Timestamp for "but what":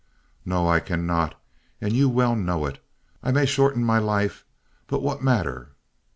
4.87-5.21